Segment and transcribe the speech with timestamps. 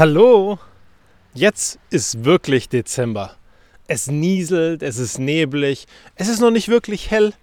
[0.00, 0.58] Hallo!
[1.34, 3.36] Jetzt ist wirklich Dezember.
[3.86, 7.34] Es nieselt, es ist neblig, es ist noch nicht wirklich hell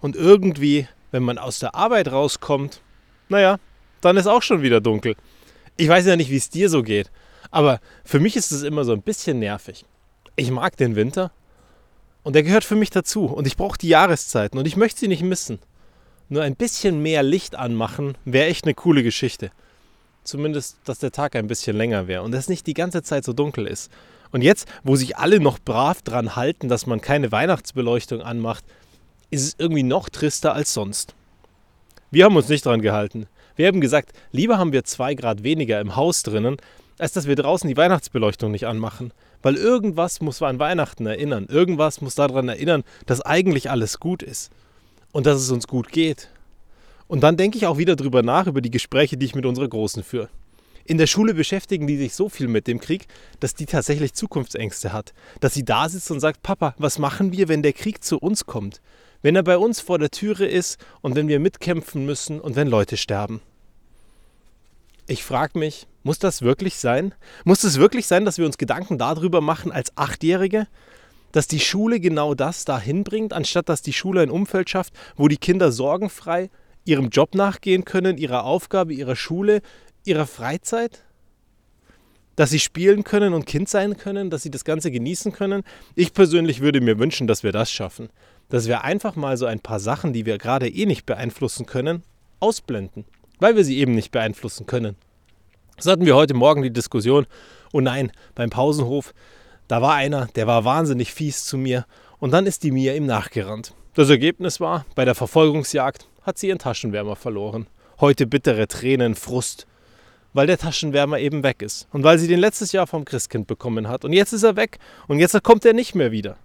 [0.00, 2.80] und irgendwie, wenn man aus der Arbeit rauskommt,
[3.28, 3.58] naja,
[4.00, 5.14] dann ist auch schon wieder dunkel.
[5.76, 7.10] Ich weiß ja nicht, wie es dir so geht,
[7.50, 9.84] aber für mich ist es immer so ein bisschen nervig.
[10.36, 11.32] Ich mag den Winter
[12.22, 15.08] und der gehört für mich dazu und ich brauche die Jahreszeiten und ich möchte sie
[15.08, 15.58] nicht missen.
[16.30, 19.50] Nur ein bisschen mehr Licht anmachen wäre echt eine coole Geschichte
[20.26, 23.32] zumindest, dass der Tag ein bisschen länger wäre und es nicht die ganze Zeit so
[23.32, 23.90] dunkel ist.
[24.32, 28.64] Und jetzt, wo sich alle noch brav dran halten, dass man keine Weihnachtsbeleuchtung anmacht,
[29.30, 31.14] ist es irgendwie noch trister als sonst.
[32.10, 33.26] Wir haben uns nicht dran gehalten.
[33.56, 36.56] Wir haben gesagt, lieber haben wir zwei Grad weniger im Haus drinnen,
[36.98, 39.12] als dass wir draußen die Weihnachtsbeleuchtung nicht anmachen.
[39.42, 41.46] Weil irgendwas muss an Weihnachten erinnern.
[41.48, 44.50] Irgendwas muss daran erinnern, dass eigentlich alles gut ist.
[45.12, 46.28] Und dass es uns gut geht.
[47.08, 49.68] Und dann denke ich auch wieder drüber nach, über die Gespräche, die ich mit unserer
[49.68, 50.28] Großen führe.
[50.84, 53.06] In der Schule beschäftigen die sich so viel mit dem Krieg,
[53.40, 55.14] dass die tatsächlich Zukunftsängste hat.
[55.40, 58.46] Dass sie da sitzt und sagt, Papa, was machen wir, wenn der Krieg zu uns
[58.46, 58.80] kommt?
[59.20, 62.68] Wenn er bei uns vor der Türe ist und wenn wir mitkämpfen müssen und wenn
[62.68, 63.40] Leute sterben.
[65.08, 67.14] Ich frage mich, muss das wirklich sein?
[67.44, 70.68] Muss es wirklich sein, dass wir uns Gedanken darüber machen als Achtjährige?
[71.32, 75.26] Dass die Schule genau das dahin bringt, anstatt dass die Schule ein Umfeld schafft, wo
[75.26, 76.48] die Kinder sorgenfrei
[76.86, 79.60] ihrem Job nachgehen können, ihrer Aufgabe, ihrer Schule,
[80.04, 81.04] ihrer Freizeit?
[82.36, 85.62] Dass sie spielen können und Kind sein können, dass sie das Ganze genießen können?
[85.94, 88.10] Ich persönlich würde mir wünschen, dass wir das schaffen.
[88.48, 92.02] Dass wir einfach mal so ein paar Sachen, die wir gerade eh nicht beeinflussen können,
[92.40, 93.04] ausblenden.
[93.38, 94.96] Weil wir sie eben nicht beeinflussen können.
[95.76, 97.26] Das hatten wir heute Morgen die Diskussion.
[97.72, 99.12] Oh nein, beim Pausenhof,
[99.68, 101.86] da war einer, der war wahnsinnig fies zu mir
[102.18, 103.74] und dann ist die Mia ihm nachgerannt.
[103.96, 107.66] Das Ergebnis war, bei der Verfolgungsjagd hat sie ihren Taschenwärmer verloren.
[107.98, 109.66] Heute bittere Tränen, Frust,
[110.34, 113.88] weil der Taschenwärmer eben weg ist und weil sie den letztes Jahr vom Christkind bekommen
[113.88, 114.04] hat.
[114.04, 116.36] Und jetzt ist er weg und jetzt kommt er nicht mehr wieder.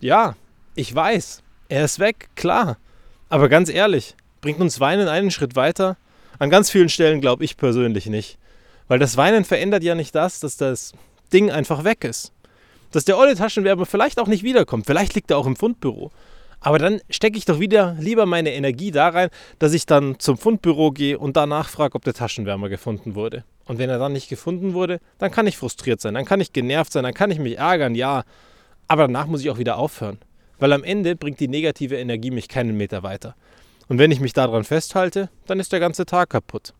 [0.00, 0.36] Ja,
[0.74, 2.76] ich weiß, er ist weg, klar.
[3.30, 5.96] Aber ganz ehrlich, bringt uns Weinen einen Schritt weiter?
[6.38, 8.36] An ganz vielen Stellen glaube ich persönlich nicht.
[8.86, 10.92] Weil das Weinen verändert ja nicht das, dass das
[11.32, 12.34] Ding einfach weg ist.
[12.92, 14.84] Dass der olle Taschenwärmer vielleicht auch nicht wiederkommt.
[14.84, 16.12] Vielleicht liegt er auch im Fundbüro.
[16.66, 19.28] Aber dann stecke ich doch wieder lieber meine Energie da rein,
[19.60, 23.44] dass ich dann zum Fundbüro gehe und danach frage, ob der Taschenwärmer gefunden wurde.
[23.66, 26.52] Und wenn er dann nicht gefunden wurde, dann kann ich frustriert sein, dann kann ich
[26.52, 28.24] genervt sein, dann kann ich mich ärgern, ja.
[28.88, 30.18] Aber danach muss ich auch wieder aufhören.
[30.58, 33.36] Weil am Ende bringt die negative Energie mich keinen Meter weiter.
[33.86, 36.74] Und wenn ich mich daran festhalte, dann ist der ganze Tag kaputt.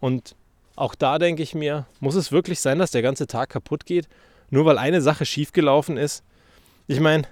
[0.00, 0.36] Und
[0.74, 4.08] auch da denke ich mir, muss es wirklich sein, dass der ganze Tag kaputt geht,
[4.48, 6.24] nur weil eine Sache schiefgelaufen ist?
[6.86, 7.24] Ich meine,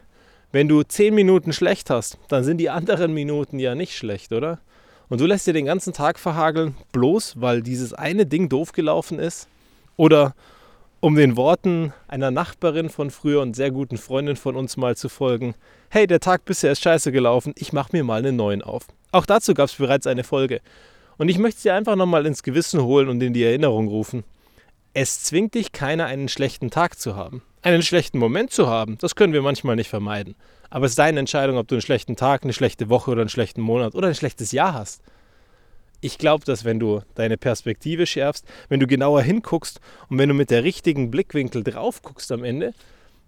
[0.53, 4.59] wenn du zehn Minuten schlecht hast, dann sind die anderen Minuten ja nicht schlecht, oder?
[5.09, 9.19] Und du lässt dir den ganzen Tag verhageln, bloß weil dieses eine Ding doof gelaufen
[9.19, 9.49] ist?
[9.97, 10.35] Oder
[11.01, 15.09] um den Worten einer Nachbarin von früher und sehr guten Freundin von uns mal zu
[15.09, 15.55] folgen,
[15.89, 18.87] hey, der Tag bisher ist scheiße gelaufen, ich mach mir mal einen neuen auf.
[19.11, 20.61] Auch dazu gab es bereits eine Folge.
[21.19, 24.25] Und ich möchte sie einfach nochmal ins Gewissen holen und in die Erinnerung rufen.
[24.95, 27.43] Es zwingt dich keiner, einen schlechten Tag zu haben.
[27.63, 30.35] Einen schlechten Moment zu haben, das können wir manchmal nicht vermeiden.
[30.71, 33.29] Aber es ist deine Entscheidung, ob du einen schlechten Tag, eine schlechte Woche oder einen
[33.29, 35.03] schlechten Monat oder ein schlechtes Jahr hast.
[36.01, 39.79] Ich glaube, dass wenn du deine Perspektive schärfst, wenn du genauer hinguckst
[40.09, 42.73] und wenn du mit der richtigen Blickwinkel drauf guckst am Ende,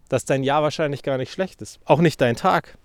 [0.09, 1.79] dass dein Jahr wahrscheinlich gar nicht schlecht ist.
[1.85, 2.79] Auch nicht dein Tag.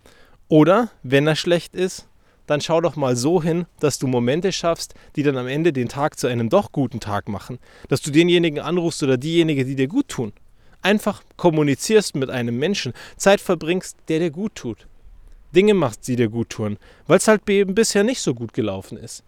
[0.50, 2.10] Oder, wenn er schlecht ist,
[2.46, 5.88] dann schau doch mal so hin, dass du Momente schaffst, die dann am Ende den
[5.88, 7.58] Tag zu einem doch guten Tag machen.
[7.88, 10.34] Dass du denjenigen anrufst oder diejenige, die dir gut tun
[10.82, 14.88] einfach kommunizierst mit einem Menschen, Zeit verbringst, der dir gut tut.
[15.56, 16.78] Dinge machst, die dir gut tun,
[17.08, 19.24] weil es halt eben bisher nicht so gut gelaufen ist.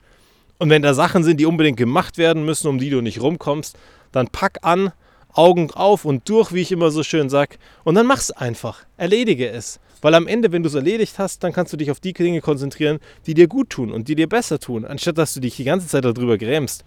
[0.58, 3.78] Und wenn da Sachen sind, die unbedingt gemacht werden müssen, um die du nicht rumkommst,
[4.12, 4.92] dann pack an,
[5.34, 8.84] Augen auf und durch, wie ich immer so schön sage, und dann mach's einfach.
[8.98, 9.80] Erledige es.
[10.02, 12.42] Weil am Ende, wenn du es erledigt hast, dann kannst du dich auf die Dinge
[12.42, 15.66] konzentrieren, die dir gut tun und die dir besser tun, anstatt dass du dich die
[15.66, 16.84] ganze Zeit darüber grämst.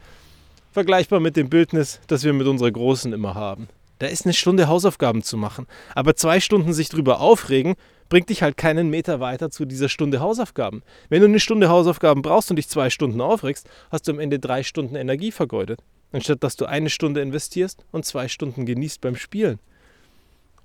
[0.72, 3.68] Vergleichbar mit dem Bildnis, das wir mit unserer Großen immer haben.
[4.02, 5.68] Da ist eine Stunde Hausaufgaben zu machen.
[5.94, 7.76] Aber zwei Stunden sich drüber aufregen,
[8.08, 10.82] bringt dich halt keinen Meter weiter zu dieser Stunde Hausaufgaben.
[11.08, 14.40] Wenn du eine Stunde Hausaufgaben brauchst und dich zwei Stunden aufregst, hast du am Ende
[14.40, 15.84] drei Stunden Energie vergeudet.
[16.10, 19.60] Anstatt dass du eine Stunde investierst und zwei Stunden genießt beim Spielen.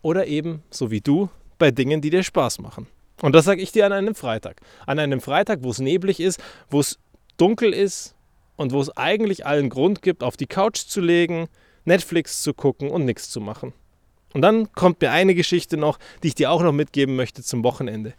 [0.01, 1.30] Oder eben, so wie du,
[1.60, 2.88] bei Dingen, die dir Spaß machen.
[3.22, 4.62] Und das sage ich dir an einem Freitag.
[4.88, 6.42] An einem Freitag, wo es neblig ist,
[6.72, 6.98] wo es
[7.38, 8.16] dunkel ist
[8.56, 11.50] und wo es eigentlich allen Grund gibt, auf die Couch zu legen,
[11.88, 13.74] Netflix zu gucken und nichts zu machen.
[14.34, 17.63] Und dann kommt mir eine Geschichte noch, die ich dir auch noch mitgeben möchte zum
[17.63, 18.13] Wochenende.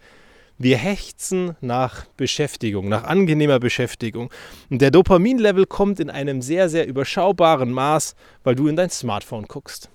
[0.60, 4.30] Wir hechzen nach Beschäftigung, nach angenehmer Beschäftigung.
[4.70, 9.44] Und der Dopaminlevel kommt in einem sehr, sehr überschaubaren Maß, weil du in dein Smartphone
[9.44, 9.88] guckst.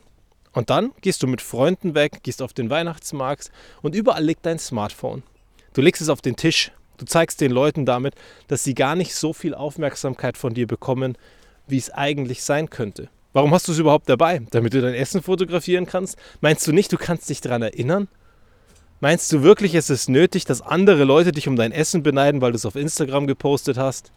[0.54, 4.60] Und dann gehst du mit Freunden weg, gehst auf den Weihnachtsmarkt und überall liegt dein
[4.60, 5.24] Smartphone.
[5.74, 8.14] Du legst es auf den Tisch, du zeigst den Leuten damit,
[8.48, 11.18] dass sie gar nicht so viel Aufmerksamkeit von dir bekommen,
[11.68, 13.10] wie es eigentlich sein könnte.
[13.34, 14.42] Warum hast du es überhaupt dabei?
[14.52, 16.18] Damit du dein Essen fotografieren kannst?
[16.40, 18.08] Meinst du nicht, du kannst dich daran erinnern?
[19.00, 22.52] Meinst du wirklich, es ist nötig, dass andere Leute dich um dein Essen beneiden, weil
[22.52, 24.14] du es auf Instagram gepostet hast?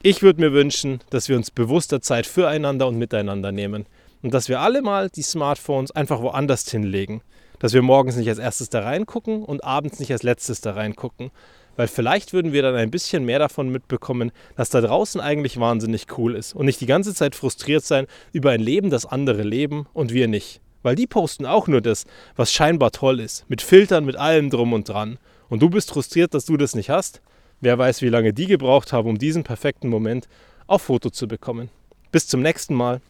[0.00, 3.86] Ich würde mir wünschen, dass wir uns bewusster Zeit füreinander und miteinander nehmen
[4.22, 7.22] und dass wir alle mal die Smartphones einfach woanders hinlegen.
[7.58, 11.30] Dass wir morgens nicht als erstes da reingucken und abends nicht als letztes da reingucken.
[11.76, 16.06] Weil vielleicht würden wir dann ein bisschen mehr davon mitbekommen, dass da draußen eigentlich wahnsinnig
[16.16, 19.86] cool ist und nicht die ganze Zeit frustriert sein über ein Leben, das andere leben
[19.92, 20.60] und wir nicht.
[20.82, 22.06] Weil die posten auch nur das,
[22.36, 23.44] was scheinbar toll ist.
[23.48, 25.18] Mit Filtern, mit allem drum und dran.
[25.48, 27.20] Und du bist frustriert, dass du das nicht hast.
[27.60, 30.28] Wer weiß, wie lange die gebraucht haben, um diesen perfekten Moment
[30.66, 31.70] auf Foto zu bekommen.
[32.12, 33.00] Bis zum nächsten Mal.